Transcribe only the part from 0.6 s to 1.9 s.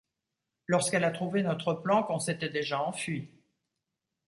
Lorsqu’elle a trouvé notre